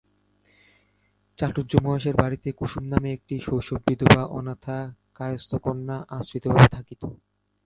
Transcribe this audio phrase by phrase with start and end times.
[1.39, 4.77] চাটুজ্যেমহাশয়ের বাড়িতে কুসুম নামে একটি শৈশববিধবা অনাথা
[5.15, 7.01] কায়স্থকন্যা আশ্রিতভাবে থাকিত।